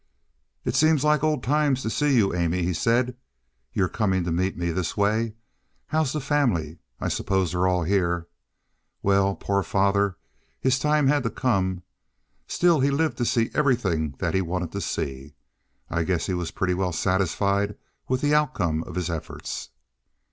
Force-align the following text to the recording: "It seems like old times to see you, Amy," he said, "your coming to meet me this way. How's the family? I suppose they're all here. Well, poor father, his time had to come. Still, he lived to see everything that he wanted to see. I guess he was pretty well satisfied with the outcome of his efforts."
"It 0.65 0.73
seems 0.73 1.03
like 1.03 1.23
old 1.23 1.43
times 1.43 1.83
to 1.83 1.89
see 1.91 2.15
you, 2.17 2.33
Amy," 2.33 2.63
he 2.63 2.73
said, 2.73 3.15
"your 3.71 3.87
coming 3.87 4.23
to 4.23 4.31
meet 4.31 4.57
me 4.57 4.71
this 4.71 4.97
way. 4.97 5.35
How's 5.89 6.11
the 6.11 6.19
family? 6.19 6.79
I 6.99 7.07
suppose 7.07 7.51
they're 7.51 7.67
all 7.67 7.83
here. 7.83 8.27
Well, 9.03 9.35
poor 9.35 9.61
father, 9.61 10.17
his 10.59 10.79
time 10.79 11.05
had 11.05 11.21
to 11.21 11.29
come. 11.29 11.83
Still, 12.47 12.79
he 12.79 12.89
lived 12.89 13.19
to 13.19 13.25
see 13.25 13.51
everything 13.53 14.15
that 14.17 14.33
he 14.33 14.41
wanted 14.41 14.71
to 14.71 14.81
see. 14.81 15.35
I 15.87 16.01
guess 16.01 16.25
he 16.25 16.33
was 16.33 16.49
pretty 16.49 16.73
well 16.73 16.93
satisfied 16.93 17.77
with 18.07 18.21
the 18.21 18.33
outcome 18.33 18.81
of 18.85 18.95
his 18.95 19.07
efforts." 19.07 19.69